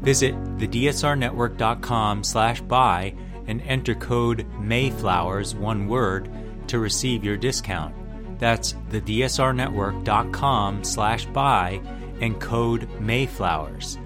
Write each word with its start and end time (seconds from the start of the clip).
Visit 0.00 0.34
thedsrnetwork.com 0.58 2.24
slash 2.24 2.60
buy 2.62 3.14
and 3.46 3.62
enter 3.62 3.94
code 3.94 4.46
Mayflowers, 4.60 5.54
one 5.54 5.88
word, 5.88 6.30
to 6.68 6.78
receive 6.78 7.24
your 7.24 7.36
discount. 7.36 7.94
That's 8.38 8.74
thedsrnetwork.com 8.90 10.84
slash 10.84 11.26
buy 11.26 11.80
and 12.20 12.40
code 12.40 12.88
Mayflowers. 13.00 13.98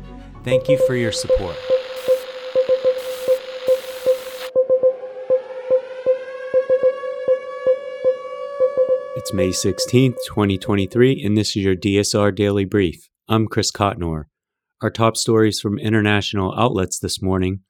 Thank 0.44 0.68
you 0.68 0.78
for 0.86 0.94
your 0.94 1.12
support. 1.12 1.56
It's 9.14 9.32
May 9.32 9.50
16th, 9.50 10.16
2023, 10.26 11.22
and 11.22 11.36
this 11.36 11.50
is 11.50 11.56
your 11.56 11.76
DSR 11.76 12.34
Daily 12.34 12.64
Brief. 12.64 13.08
I'm 13.28 13.46
Chris 13.46 13.70
Cotnor. 13.70 14.24
Our 14.82 14.90
top 14.90 15.16
stories 15.16 15.60
from 15.60 15.78
international 15.78 16.52
outlets 16.58 16.98
this 16.98 17.22
morning. 17.22 17.60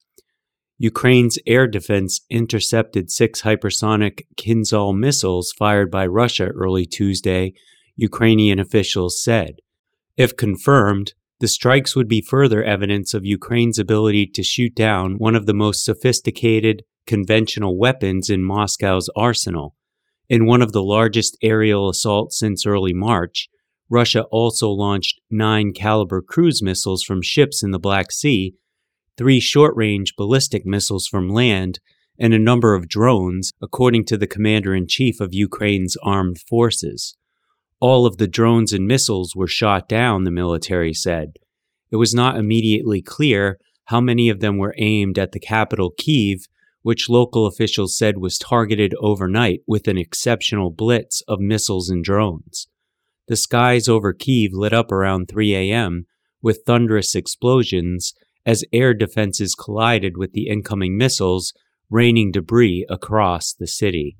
Ukraine's 0.79 1.39
air 1.47 1.67
defense 1.67 2.23
intercepted 2.31 3.11
six 3.11 3.43
hypersonic 3.43 4.23
Kinzhal 4.39 4.97
missiles 4.97 5.53
fired 5.53 5.91
by 5.91 6.07
Russia 6.07 6.47
early 6.47 6.87
Tuesday, 6.87 7.53
Ukrainian 7.97 8.59
officials 8.59 9.23
said. 9.23 9.57
If 10.17 10.39
confirmed, 10.39 11.13
the 11.39 11.49
strikes 11.49 11.95
would 11.95 12.09
be 12.09 12.23
further 12.23 12.65
evidence 12.65 13.13
of 13.13 13.27
Ukraine's 13.27 13.79
ability 13.79 14.29
to 14.29 14.43
shoot 14.43 14.75
down 14.75 15.17
one 15.19 15.37
of 15.37 15.45
the 15.45 15.53
most 15.53 15.85
sophisticated 15.85 16.83
conventional 17.07 17.79
weapons 17.79 18.31
in 18.31 18.43
Moscow's 18.43 19.11
arsenal. 19.15 19.77
In 20.31 20.47
one 20.47 20.63
of 20.63 20.73
the 20.73 20.83
largest 20.83 21.37
aerial 21.43 21.91
assaults 21.91 22.39
since 22.39 22.65
early 22.65 22.95
March, 22.95 23.51
Russia 23.93 24.23
also 24.31 24.71
launched 24.71 25.21
nine 25.31 25.71
Kalibr 25.75 26.25
cruise 26.27 26.63
missiles 26.63 27.03
from 27.03 27.21
ships 27.21 27.63
in 27.63 27.73
the 27.73 27.79
Black 27.79 28.11
Sea, 28.11 28.55
three 29.19 29.39
short 29.39 29.77
range 29.77 30.15
ballistic 30.17 30.65
missiles 30.65 31.07
from 31.07 31.29
land, 31.29 31.79
and 32.19 32.33
a 32.33 32.39
number 32.39 32.75
of 32.75 32.89
drones, 32.89 33.53
according 33.61 34.07
to 34.07 34.17
the 34.17 34.27
commander 34.27 34.75
in 34.75 34.87
chief 34.87 35.21
of 35.21 35.35
Ukraine's 35.35 35.95
armed 36.03 36.39
forces. 36.49 37.19
All 37.81 38.07
of 38.07 38.17
the 38.17 38.27
drones 38.27 38.73
and 38.73 38.87
missiles 38.87 39.37
were 39.37 39.47
shot 39.47 39.91
down, 39.91 40.25
the 40.25 40.31
military 40.31 40.95
said. 40.95 41.35
It 41.91 41.97
was 41.97 42.15
not 42.15 42.39
immediately 42.39 43.03
clear 43.03 43.59
how 43.87 44.01
many 44.01 44.31
of 44.31 44.41
them 44.41 44.57
were 44.57 44.75
aimed 44.79 45.19
at 45.19 45.33
the 45.33 45.41
capital, 45.41 45.93
Kiev, 45.99 46.47
which 46.81 47.11
local 47.11 47.45
officials 47.45 47.99
said 47.99 48.17
was 48.17 48.39
targeted 48.39 48.95
overnight 49.01 49.61
with 49.67 49.87
an 49.87 49.99
exceptional 49.99 50.71
blitz 50.71 51.23
of 51.29 51.41
missiles 51.41 51.91
and 51.91 52.03
drones. 52.03 52.69
The 53.29 53.37
skies 53.37 53.89
over 53.89 54.13
Kiev 54.13 54.53
lit 54.53 54.73
up 54.73 54.91
around 54.91 55.29
3 55.29 55.55
a.m. 55.55 56.07
with 56.43 56.63
thunderous 56.67 57.15
explosions 57.15 58.15
as 58.45 58.65
air 58.73 58.95
defenses 58.95 59.55
collided 59.55 60.17
with 60.17 60.33
the 60.33 60.49
incoming 60.49 60.97
missiles, 60.97 61.53
raining 61.89 62.33
debris 62.33 62.85
across 62.89 63.53
the 63.53 63.69
city. 63.69 64.17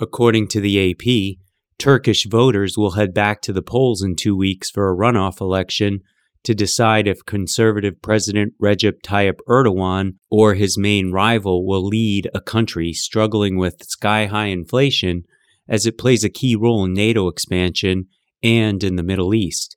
According 0.00 0.48
to 0.48 0.60
the 0.60 0.90
AP, 0.90 1.38
Turkish 1.78 2.26
voters 2.26 2.76
will 2.76 2.92
head 2.92 3.14
back 3.14 3.40
to 3.42 3.52
the 3.52 3.62
polls 3.62 4.02
in 4.02 4.16
two 4.16 4.36
weeks 4.36 4.70
for 4.70 4.90
a 4.90 4.96
runoff 4.96 5.40
election 5.40 6.00
to 6.42 6.54
decide 6.54 7.06
if 7.06 7.24
conservative 7.24 8.02
President 8.02 8.52
Recep 8.62 9.00
Tayyip 9.04 9.38
Erdogan 9.48 10.14
or 10.30 10.54
his 10.54 10.76
main 10.76 11.10
rival 11.10 11.66
will 11.66 11.86
lead 11.86 12.28
a 12.34 12.40
country 12.40 12.92
struggling 12.92 13.56
with 13.56 13.84
sky 13.84 14.26
high 14.26 14.46
inflation 14.46 15.22
as 15.68 15.86
it 15.86 15.96
plays 15.96 16.24
a 16.24 16.28
key 16.28 16.54
role 16.54 16.84
in 16.84 16.92
NATO 16.92 17.28
expansion 17.28 18.08
and 18.44 18.84
in 18.84 18.96
the 18.96 19.02
Middle 19.02 19.34
East. 19.34 19.76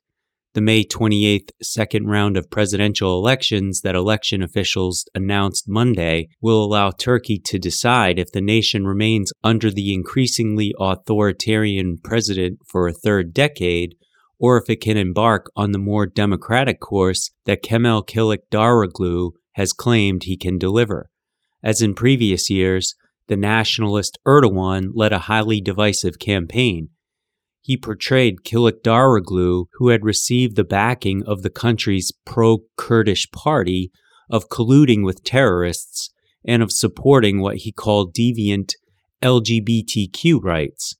The 0.54 0.60
May 0.60 0.84
28th 0.84 1.50
second 1.62 2.06
round 2.06 2.36
of 2.36 2.50
presidential 2.50 3.18
elections 3.18 3.80
that 3.82 3.94
election 3.94 4.42
officials 4.42 5.04
announced 5.14 5.68
Monday 5.68 6.28
will 6.40 6.64
allow 6.64 6.90
Turkey 6.90 7.38
to 7.46 7.58
decide 7.58 8.18
if 8.18 8.32
the 8.32 8.40
nation 8.40 8.84
remains 8.86 9.32
under 9.42 9.70
the 9.70 9.94
increasingly 9.94 10.74
authoritarian 10.78 11.98
president 12.02 12.58
for 12.66 12.88
a 12.88 12.92
third 12.92 13.32
decade 13.32 13.94
or 14.38 14.56
if 14.56 14.70
it 14.70 14.80
can 14.80 14.96
embark 14.96 15.50
on 15.56 15.72
the 15.72 15.78
more 15.78 16.06
democratic 16.06 16.80
course 16.80 17.30
that 17.44 17.62
Kemal 17.62 18.04
Kılıçdaroğlu 18.04 19.32
has 19.52 19.72
claimed 19.72 20.24
he 20.24 20.36
can 20.36 20.58
deliver. 20.58 21.10
As 21.62 21.82
in 21.82 21.94
previous 21.94 22.48
years, 22.48 22.94
the 23.26 23.36
nationalist 23.36 24.18
Erdogan 24.26 24.90
led 24.94 25.12
a 25.12 25.20
highly 25.20 25.60
divisive 25.60 26.18
campaign 26.18 26.88
he 27.68 27.76
portrayed 27.76 28.44
Kılıçdaroğlu, 28.46 29.66
who 29.74 29.88
had 29.88 30.02
received 30.02 30.56
the 30.56 30.64
backing 30.64 31.22
of 31.26 31.42
the 31.42 31.50
country's 31.50 32.10
pro-Kurdish 32.24 33.30
party, 33.30 33.90
of 34.30 34.48
colluding 34.48 35.04
with 35.04 35.22
terrorists 35.22 36.08
and 36.46 36.62
of 36.62 36.72
supporting 36.72 37.42
what 37.42 37.58
he 37.58 37.70
called 37.70 38.14
deviant 38.14 38.72
LGBTQ 39.22 40.42
rights. 40.42 40.96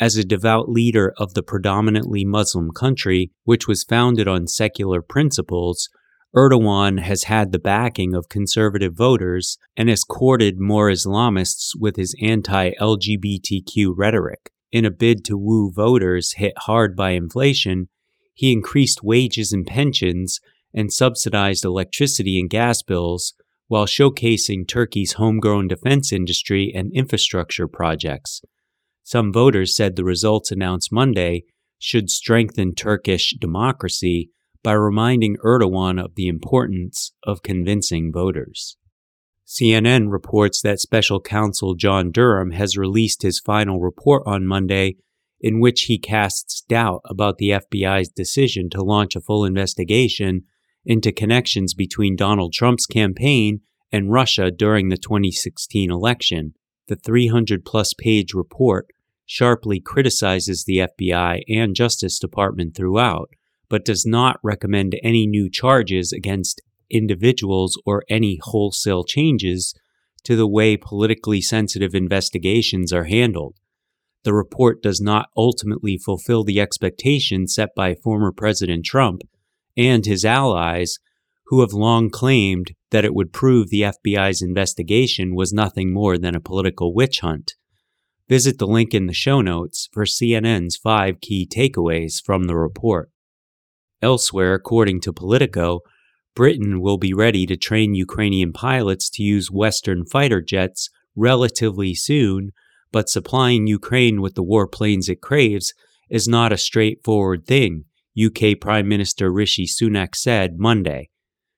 As 0.00 0.16
a 0.16 0.24
devout 0.24 0.70
leader 0.70 1.12
of 1.18 1.34
the 1.34 1.42
predominantly 1.42 2.24
Muslim 2.24 2.70
country, 2.70 3.30
which 3.44 3.68
was 3.68 3.84
founded 3.84 4.26
on 4.26 4.46
secular 4.46 5.02
principles, 5.02 5.90
Erdogan 6.34 7.00
has 7.00 7.24
had 7.24 7.52
the 7.52 7.58
backing 7.58 8.14
of 8.14 8.30
conservative 8.30 8.94
voters 8.96 9.58
and 9.76 9.90
has 9.90 10.02
courted 10.02 10.58
more 10.58 10.90
Islamists 10.90 11.72
with 11.78 11.96
his 11.96 12.14
anti 12.22 12.70
LGBTQ 12.80 13.92
rhetoric. 13.94 14.50
In 14.76 14.84
a 14.84 14.90
bid 14.90 15.24
to 15.24 15.38
woo 15.38 15.70
voters 15.70 16.34
hit 16.34 16.52
hard 16.58 16.94
by 16.94 17.12
inflation, 17.12 17.88
he 18.34 18.52
increased 18.52 19.02
wages 19.02 19.50
and 19.50 19.66
pensions 19.66 20.38
and 20.74 20.92
subsidized 20.92 21.64
electricity 21.64 22.38
and 22.38 22.50
gas 22.50 22.82
bills 22.82 23.32
while 23.68 23.86
showcasing 23.86 24.68
Turkey's 24.68 25.14
homegrown 25.14 25.68
defense 25.68 26.12
industry 26.12 26.74
and 26.76 26.92
infrastructure 26.92 27.66
projects. 27.66 28.42
Some 29.02 29.32
voters 29.32 29.74
said 29.74 29.96
the 29.96 30.04
results 30.04 30.52
announced 30.52 30.92
Monday 30.92 31.44
should 31.78 32.10
strengthen 32.10 32.74
Turkish 32.74 33.34
democracy 33.40 34.28
by 34.62 34.72
reminding 34.72 35.38
Erdogan 35.42 35.98
of 35.98 36.16
the 36.16 36.28
importance 36.28 37.14
of 37.24 37.42
convincing 37.42 38.12
voters. 38.12 38.76
CNN 39.46 40.10
reports 40.10 40.60
that 40.62 40.80
special 40.80 41.20
counsel 41.20 41.74
John 41.74 42.10
Durham 42.10 42.50
has 42.50 42.76
released 42.76 43.22
his 43.22 43.38
final 43.38 43.80
report 43.80 44.24
on 44.26 44.44
Monday, 44.44 44.96
in 45.40 45.60
which 45.60 45.82
he 45.82 45.98
casts 45.98 46.62
doubt 46.62 47.00
about 47.04 47.38
the 47.38 47.50
FBI's 47.50 48.08
decision 48.08 48.68
to 48.70 48.82
launch 48.82 49.14
a 49.14 49.20
full 49.20 49.44
investigation 49.44 50.42
into 50.84 51.12
connections 51.12 51.74
between 51.74 52.16
Donald 52.16 52.52
Trump's 52.52 52.86
campaign 52.86 53.60
and 53.92 54.12
Russia 54.12 54.50
during 54.50 54.88
the 54.88 54.96
2016 54.96 55.92
election. 55.92 56.54
The 56.88 56.96
300 56.96 57.64
plus 57.64 57.94
page 57.94 58.34
report 58.34 58.88
sharply 59.26 59.80
criticizes 59.80 60.64
the 60.64 60.88
FBI 61.00 61.42
and 61.48 61.74
Justice 61.74 62.18
Department 62.18 62.76
throughout, 62.76 63.30
but 63.68 63.84
does 63.84 64.04
not 64.06 64.40
recommend 64.42 64.98
any 65.02 65.26
new 65.26 65.48
charges 65.50 66.12
against 66.12 66.62
individuals 66.90 67.80
or 67.84 68.04
any 68.08 68.38
wholesale 68.42 69.04
changes 69.04 69.74
to 70.24 70.36
the 70.36 70.46
way 70.46 70.76
politically 70.76 71.40
sensitive 71.40 71.94
investigations 71.94 72.92
are 72.92 73.04
handled. 73.04 73.56
The 74.24 74.34
report 74.34 74.82
does 74.82 75.00
not 75.00 75.28
ultimately 75.36 75.98
fulfill 75.98 76.42
the 76.42 76.60
expectations 76.60 77.54
set 77.54 77.68
by 77.76 77.94
former 77.94 78.32
President 78.32 78.84
Trump 78.84 79.22
and 79.76 80.04
his 80.04 80.24
allies, 80.24 80.98
who 81.46 81.60
have 81.60 81.72
long 81.72 82.10
claimed 82.10 82.72
that 82.90 83.04
it 83.04 83.14
would 83.14 83.32
prove 83.32 83.70
the 83.70 83.82
FBI's 83.82 84.42
investigation 84.42 85.36
was 85.36 85.52
nothing 85.52 85.92
more 85.92 86.18
than 86.18 86.34
a 86.34 86.40
political 86.40 86.92
witch 86.92 87.20
hunt. 87.20 87.52
Visit 88.28 88.58
the 88.58 88.66
link 88.66 88.92
in 88.92 89.06
the 89.06 89.12
show 89.12 89.40
notes 89.40 89.88
for 89.92 90.04
CNN's 90.04 90.76
five 90.76 91.20
key 91.20 91.46
takeaways 91.46 92.14
from 92.24 92.44
the 92.44 92.56
report. 92.56 93.10
Elsewhere, 94.02 94.54
according 94.54 95.00
to 95.02 95.12
Politico, 95.12 95.82
Britain 96.36 96.82
will 96.82 96.98
be 96.98 97.14
ready 97.14 97.46
to 97.46 97.56
train 97.56 97.94
Ukrainian 97.94 98.52
pilots 98.52 99.08
to 99.08 99.22
use 99.22 99.50
Western 99.50 100.04
fighter 100.04 100.42
jets 100.42 100.90
relatively 101.16 101.94
soon, 101.94 102.52
but 102.92 103.08
supplying 103.08 103.66
Ukraine 103.66 104.20
with 104.20 104.34
the 104.34 104.44
warplanes 104.44 105.08
it 105.08 105.22
craves 105.22 105.72
is 106.10 106.28
not 106.28 106.52
a 106.52 106.58
straightforward 106.58 107.46
thing, 107.46 107.86
UK 108.22 108.60
Prime 108.60 108.86
Minister 108.86 109.32
Rishi 109.32 109.66
Sunak 109.66 110.14
said 110.14 110.58
Monday. 110.58 111.08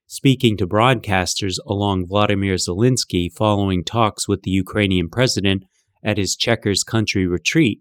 Speaking 0.06 0.56
to 0.56 0.66
broadcasters 0.66 1.56
along 1.66 2.06
Vladimir 2.06 2.54
Zelensky 2.54 3.30
following 3.32 3.82
talks 3.82 4.28
with 4.28 4.42
the 4.42 4.52
Ukrainian 4.52 5.08
president 5.08 5.64
at 6.04 6.18
his 6.18 6.36
Chequers 6.36 6.84
country 6.84 7.26
retreat, 7.26 7.80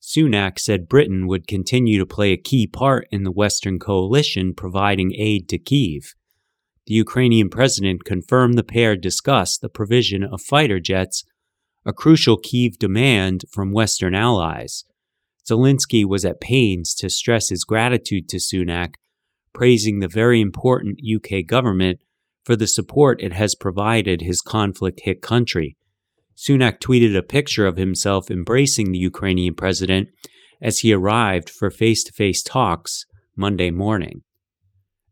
Sunak 0.00 0.60
said 0.60 0.88
Britain 0.88 1.26
would 1.26 1.48
continue 1.48 1.98
to 1.98 2.06
play 2.06 2.30
a 2.30 2.36
key 2.36 2.68
part 2.68 3.08
in 3.10 3.24
the 3.24 3.32
Western 3.32 3.80
coalition 3.80 4.54
providing 4.54 5.12
aid 5.16 5.48
to 5.48 5.58
Kiev. 5.58 6.14
The 6.86 6.94
Ukrainian 6.94 7.48
president 7.48 8.04
confirmed 8.04 8.56
the 8.56 8.62
pair 8.62 8.96
discussed 8.96 9.60
the 9.60 9.68
provision 9.68 10.22
of 10.22 10.40
fighter 10.40 10.78
jets, 10.78 11.24
a 11.84 11.92
crucial 11.92 12.36
Kiev 12.36 12.78
demand 12.78 13.44
from 13.50 13.72
Western 13.72 14.14
allies. 14.14 14.84
Zelensky 15.48 16.04
was 16.04 16.24
at 16.24 16.40
pains 16.40 16.94
to 16.94 17.10
stress 17.10 17.48
his 17.48 17.64
gratitude 17.64 18.28
to 18.28 18.36
Sunak, 18.36 18.94
praising 19.52 19.98
the 19.98 20.08
very 20.08 20.40
important 20.40 21.00
UK 21.00 21.44
government 21.46 22.00
for 22.44 22.54
the 22.54 22.66
support 22.68 23.20
it 23.20 23.32
has 23.32 23.56
provided 23.56 24.20
his 24.20 24.40
conflict 24.40 25.00
hit 25.02 25.20
country. 25.20 25.76
Sunak 26.36 26.78
tweeted 26.78 27.16
a 27.16 27.22
picture 27.22 27.66
of 27.66 27.76
himself 27.76 28.30
embracing 28.30 28.92
the 28.92 28.98
Ukrainian 28.98 29.54
president 29.54 30.08
as 30.62 30.80
he 30.80 30.92
arrived 30.92 31.50
for 31.50 31.70
face 31.70 32.04
to 32.04 32.12
face 32.12 32.42
talks 32.42 33.06
Monday 33.34 33.70
morning. 33.70 34.22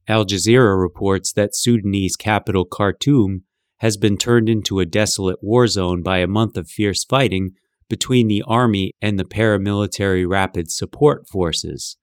Al 0.07 0.27
Jazeera 0.27 0.79
reports 0.79 1.33
that 1.33 1.55
Sudanese 1.55 2.17
capital 2.17 2.67
Khartoum 2.67 3.45
has 3.79 3.97
been 3.97 4.17
turned 4.19 4.49
into 4.49 4.81
a 4.81 4.87
desolate 4.87 5.43
war 5.43 5.67
zone 5.67 6.03
by 6.03 6.19
a 6.19 6.27
month 6.27 6.57
of 6.57 6.69
fierce 6.69 7.05
fighting 7.05 7.53
between 7.89 8.29
the 8.29 8.43
army 8.47 8.93
and 9.01 9.19
the 9.19 9.25
paramilitary 9.25 10.29
rapid 10.29 10.71
support 10.71 11.29
forces. 11.29 11.97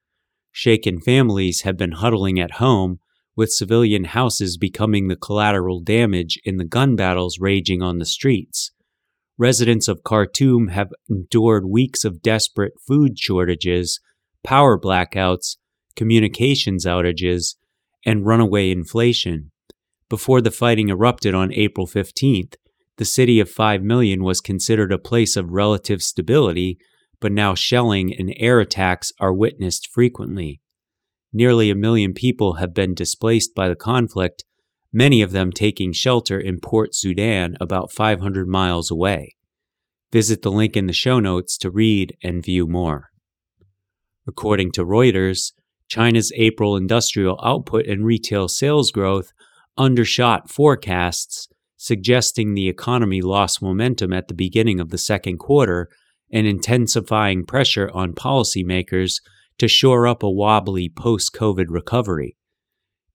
Shaken 0.51 0.99
families 0.99 1.61
have 1.61 1.77
been 1.77 1.93
huddling 1.93 2.39
at 2.39 2.53
home, 2.53 2.99
with 3.35 3.51
civilian 3.51 4.03
houses 4.03 4.57
becoming 4.57 5.07
the 5.07 5.15
collateral 5.15 5.79
damage 5.79 6.39
in 6.43 6.57
the 6.57 6.65
gun 6.65 6.95
battles 6.95 7.39
raging 7.39 7.81
on 7.81 7.97
the 7.97 8.05
streets. 8.05 8.71
Residents 9.37 9.87
of 9.87 10.03
Khartoum 10.03 10.67
have 10.67 10.91
endured 11.09 11.65
weeks 11.65 12.03
of 12.03 12.21
desperate 12.21 12.73
food 12.85 13.17
shortages, 13.17 13.99
power 14.43 14.77
blackouts, 14.77 15.57
communications 15.95 16.85
outages, 16.85 17.55
and 18.05 18.25
runaway 18.25 18.71
inflation. 18.71 19.51
Before 20.09 20.41
the 20.41 20.51
fighting 20.51 20.89
erupted 20.89 21.33
on 21.33 21.53
April 21.53 21.87
15th, 21.87 22.55
the 22.97 23.05
city 23.05 23.39
of 23.39 23.49
5 23.49 23.81
million 23.81 24.23
was 24.23 24.41
considered 24.41 24.91
a 24.91 24.99
place 24.99 25.35
of 25.35 25.51
relative 25.51 26.03
stability, 26.03 26.77
but 27.19 27.31
now 27.31 27.55
shelling 27.55 28.13
and 28.13 28.33
air 28.37 28.59
attacks 28.59 29.11
are 29.19 29.33
witnessed 29.33 29.87
frequently. 29.91 30.61
Nearly 31.33 31.69
a 31.69 31.75
million 31.75 32.13
people 32.13 32.55
have 32.55 32.73
been 32.73 32.93
displaced 32.93 33.55
by 33.55 33.69
the 33.69 33.75
conflict, 33.75 34.43
many 34.91 35.21
of 35.21 35.31
them 35.31 35.51
taking 35.51 35.93
shelter 35.93 36.39
in 36.39 36.59
Port 36.59 36.93
Sudan, 36.93 37.55
about 37.61 37.91
500 37.91 38.47
miles 38.47 38.91
away. 38.91 39.35
Visit 40.11 40.41
the 40.41 40.51
link 40.51 40.75
in 40.75 40.87
the 40.87 40.93
show 40.93 41.19
notes 41.19 41.57
to 41.59 41.71
read 41.71 42.17
and 42.21 42.43
view 42.43 42.67
more. 42.67 43.11
According 44.27 44.73
to 44.73 44.85
Reuters, 44.85 45.53
China's 45.91 46.31
April 46.37 46.77
industrial 46.77 47.37
output 47.43 47.85
and 47.85 48.05
retail 48.05 48.47
sales 48.47 48.91
growth 48.91 49.33
undershot 49.77 50.49
forecasts, 50.49 51.49
suggesting 51.75 52.53
the 52.53 52.69
economy 52.69 53.21
lost 53.21 53.61
momentum 53.61 54.13
at 54.13 54.29
the 54.29 54.33
beginning 54.33 54.79
of 54.79 54.87
the 54.87 54.97
second 54.97 55.37
quarter 55.37 55.89
and 56.31 56.47
intensifying 56.47 57.45
pressure 57.45 57.91
on 57.93 58.13
policymakers 58.13 59.15
to 59.57 59.67
shore 59.67 60.07
up 60.07 60.23
a 60.23 60.31
wobbly 60.31 60.87
post 60.87 61.33
COVID 61.33 61.65
recovery. 61.67 62.37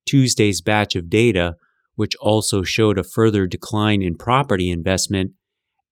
Tuesday's 0.04 0.60
batch 0.60 0.94
of 0.94 1.08
data, 1.08 1.54
which 1.94 2.14
also 2.16 2.62
showed 2.62 2.98
a 2.98 3.04
further 3.04 3.46
decline 3.46 4.02
in 4.02 4.18
property 4.18 4.68
investment, 4.70 5.32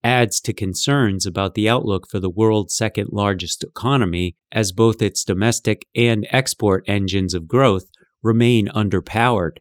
adds 0.04 0.38
to 0.38 0.52
concerns 0.52 1.24
about 1.24 1.54
the 1.54 1.68
outlook 1.68 2.06
for 2.08 2.20
the 2.20 2.30
world's 2.30 2.76
second 2.76 3.08
largest 3.10 3.64
economy 3.64 4.36
as 4.52 4.70
both 4.70 5.00
its 5.00 5.24
domestic 5.24 5.86
and 5.96 6.26
export 6.30 6.84
engines 6.86 7.32
of 7.32 7.48
growth 7.48 7.86
remain 8.22 8.68
underpowered. 8.68 9.56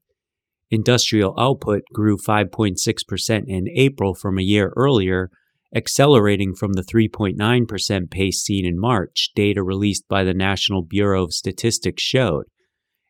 Industrial 0.70 1.34
output 1.40 1.84
grew 1.94 2.18
5.6% 2.18 3.44
in 3.48 3.70
April 3.70 4.14
from 4.14 4.38
a 4.38 4.44
year 4.44 4.74
earlier, 4.76 5.32
accelerating 5.74 6.54
from 6.54 6.74
the 6.74 6.82
3.9% 6.82 8.12
pace 8.12 8.42
seen 8.42 8.66
in 8.66 8.78
March, 8.78 9.32
data 9.36 9.64
released 9.64 10.08
by 10.10 10.24
the 10.24 10.34
National 10.34 10.82
Bureau 10.82 11.24
of 11.24 11.34
Statistics 11.34 12.04
showed. 12.04 12.46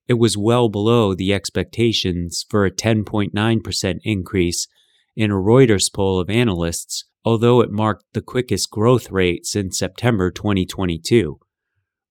It 0.07 0.15
was 0.15 0.37
well 0.37 0.69
below 0.69 1.15
the 1.15 1.33
expectations 1.33 2.45
for 2.47 2.65
a 2.65 2.71
10.9% 2.71 3.99
increase 4.03 4.67
in 5.15 5.31
a 5.31 5.35
Reuters 5.35 5.91
poll 5.91 6.19
of 6.19 6.29
analysts 6.29 7.05
although 7.25 7.61
it 7.61 7.71
marked 7.71 8.05
the 8.13 8.21
quickest 8.21 8.69
growth 8.69 9.11
rate 9.11 9.45
since 9.45 9.77
September 9.77 10.31
2022. 10.31 11.39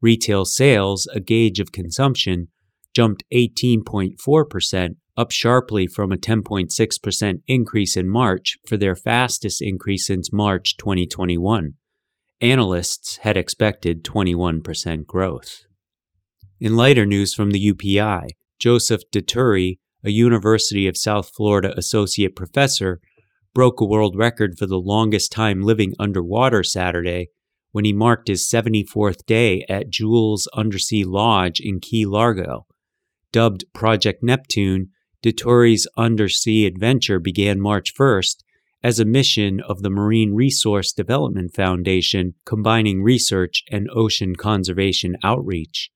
Retail 0.00 0.44
sales, 0.44 1.06
a 1.14 1.20
gauge 1.20 1.61
of 1.61 1.73
consumption, 1.73 2.49
jumped 2.94 3.25
18.4%, 3.32 4.97
up 5.17 5.31
sharply 5.31 5.87
from 5.87 6.11
a 6.11 6.17
10.6% 6.17 7.35
increase 7.47 7.97
in 7.97 8.09
March 8.09 8.56
for 8.67 8.76
their 8.76 8.97
fastest 8.97 9.61
increase 9.61 10.06
since 10.06 10.32
March 10.32 10.76
2021. 10.79 11.75
Analysts 12.41 13.19
had 13.19 13.37
expected 13.37 14.03
21% 14.03 15.06
growth. 15.06 15.64
In 16.61 16.76
lighter 16.76 17.06
news 17.06 17.35
from 17.35 17.50
the 17.50 17.73
UPI, 17.73 18.31
Joseph 18.59 19.03
Dituri, 19.12 19.79
a 20.05 20.11
University 20.11 20.88
of 20.88 20.97
South 20.97 21.31
Florida 21.37 21.73
associate 21.76 22.35
professor, 22.35 23.00
broke 23.54 23.81
a 23.81 23.84
world 23.84 24.16
record 24.16 24.58
for 24.58 24.66
the 24.66 24.78
longest 24.78 25.32
time 25.32 25.62
living 25.62 25.94
underwater 25.99 26.62
Saturday 26.62 27.28
when 27.72 27.84
he 27.84 27.93
marked 27.93 28.28
his 28.28 28.49
74th 28.49 29.25
day 29.26 29.64
at 29.69 29.90
Jules 29.90 30.46
Undersea 30.54 31.04
Lodge 31.04 31.60
in 31.60 31.81
Key 31.81 32.06
Largo. 32.06 32.66
Dubbed 33.32 33.64
Project 33.72 34.22
Neptune, 34.22 34.90
Dituri's 35.22 35.87
undersea 35.96 36.66
adventure 36.66 37.19
began 37.19 37.60
March 37.60 37.94
1st 37.94 38.43
as 38.82 38.99
a 38.99 39.04
mission 39.04 39.60
of 39.60 39.82
the 39.82 39.90
Marine 39.90 40.34
Resource 40.34 40.93
Development 40.93 41.54
Foundation, 41.54 42.34
combining 42.44 43.02
research 43.02 43.62
and 43.70 43.88
ocean 43.94 44.34
conservation 44.34 45.16
outreach. 45.22 45.90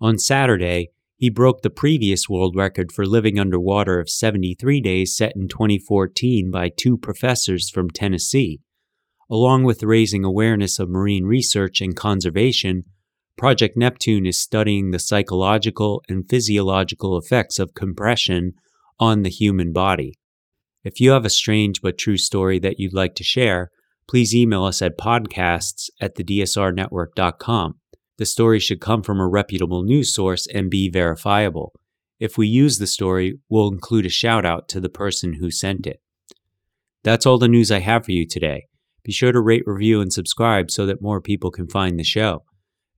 On 0.00 0.18
Saturday, 0.18 0.90
he 1.18 1.28
broke 1.28 1.62
the 1.62 1.70
previous 1.70 2.28
world 2.28 2.54
record 2.56 2.92
for 2.92 3.04
living 3.04 3.40
underwater 3.40 3.98
of 3.98 4.08
73 4.08 4.80
days 4.80 5.16
set 5.16 5.34
in 5.34 5.48
2014 5.48 6.48
by 6.50 6.70
two 6.70 6.96
professors 6.96 7.68
from 7.68 7.90
Tennessee. 7.90 8.60
Along 9.28 9.64
with 9.64 9.82
raising 9.82 10.24
awareness 10.24 10.78
of 10.78 10.88
marine 10.88 11.24
research 11.24 11.80
and 11.80 11.96
conservation, 11.96 12.84
Project 13.36 13.76
Neptune 13.76 14.26
is 14.26 14.40
studying 14.40 14.90
the 14.90 15.00
psychological 15.00 16.02
and 16.08 16.28
physiological 16.28 17.18
effects 17.18 17.58
of 17.58 17.74
compression 17.74 18.52
on 19.00 19.22
the 19.22 19.30
human 19.30 19.72
body. 19.72 20.14
If 20.84 21.00
you 21.00 21.10
have 21.10 21.24
a 21.24 21.30
strange 21.30 21.82
but 21.82 21.98
true 21.98 22.16
story 22.16 22.60
that 22.60 22.78
you'd 22.78 22.94
like 22.94 23.16
to 23.16 23.24
share, 23.24 23.70
please 24.08 24.34
email 24.34 24.64
us 24.64 24.80
at 24.80 24.96
podcasts 24.96 25.90
at 26.00 26.14
thedsrnetwork.com. 26.14 27.74
The 28.18 28.26
story 28.26 28.58
should 28.58 28.80
come 28.80 29.02
from 29.02 29.20
a 29.20 29.28
reputable 29.28 29.84
news 29.84 30.12
source 30.12 30.46
and 30.52 30.70
be 30.70 30.90
verifiable. 30.90 31.72
If 32.18 32.36
we 32.36 32.48
use 32.48 32.78
the 32.78 32.86
story, 32.86 33.38
we'll 33.48 33.68
include 33.68 34.06
a 34.06 34.10
shout 34.10 34.44
out 34.44 34.68
to 34.70 34.80
the 34.80 34.88
person 34.88 35.34
who 35.34 35.52
sent 35.52 35.86
it. 35.86 36.00
That's 37.04 37.26
all 37.26 37.38
the 37.38 37.48
news 37.48 37.70
I 37.70 37.78
have 37.78 38.04
for 38.04 38.12
you 38.12 38.26
today. 38.26 38.66
Be 39.04 39.12
sure 39.12 39.30
to 39.30 39.40
rate, 39.40 39.62
review, 39.66 40.00
and 40.00 40.12
subscribe 40.12 40.70
so 40.70 40.84
that 40.86 41.00
more 41.00 41.20
people 41.20 41.52
can 41.52 41.68
find 41.68 41.98
the 41.98 42.04
show. 42.04 42.42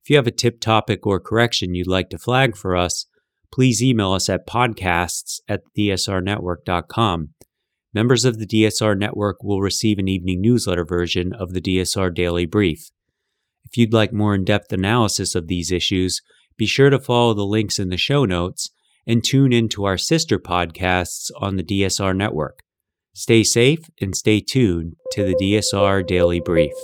If 0.03 0.09
you 0.09 0.17
have 0.17 0.27
a 0.27 0.33
tip, 0.33 0.59
topic, 0.59 1.07
or 1.07 1.21
correction 1.21 1.75
you'd 1.75 1.87
like 1.87 2.09
to 2.11 2.19
flag 2.19 2.57
for 2.57 2.75
us, 2.75 3.07
please 3.53 3.83
email 3.83 4.13
us 4.13 4.31
at 4.31 4.47
podcasts 4.47 5.41
at 5.47 5.61
dsrnetwork.com. 5.77 7.29
Members 7.93 8.25
of 8.25 8.39
the 8.39 8.47
DSR 8.47 8.97
Network 8.97 9.43
will 9.43 9.61
receive 9.61 9.99
an 9.99 10.09
evening 10.09 10.41
newsletter 10.41 10.85
version 10.85 11.33
of 11.35 11.53
the 11.53 11.61
DSR 11.61 12.15
Daily 12.15 12.47
Brief. 12.47 12.91
If 13.65 13.77
you'd 13.77 13.93
like 13.93 14.13
more 14.13 14.35
in 14.35 14.45
depth 14.45 14.73
analysis 14.73 15.35
of 15.35 15.47
these 15.47 15.71
issues, 15.71 16.21
be 16.57 16.67
sure 16.67 16.91
to 16.91 16.99
follow 16.99 17.35
the 17.35 17.45
links 17.45 17.79
in 17.79 17.89
the 17.89 17.97
show 17.97 18.25
notes 18.25 18.71
and 19.07 19.25
tune 19.25 19.53
in 19.53 19.69
to 19.71 19.85
our 19.85 19.99
sister 19.99 20.39
podcasts 20.39 21.31
on 21.39 21.57
the 21.57 21.63
DSR 21.63 22.17
network. 22.17 22.61
Stay 23.13 23.43
safe 23.43 23.91
and 24.01 24.15
stay 24.15 24.41
tuned 24.41 24.95
to 25.13 25.25
the 25.25 25.35
DSR 25.35 26.07
Daily 26.07 26.41
Brief. 26.41 26.75